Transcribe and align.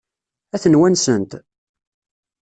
Ad 0.55 0.61
ten-wansent? 0.63 1.31